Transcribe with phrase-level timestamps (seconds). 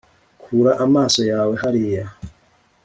[0.41, 2.03] kura amaso yawe hariya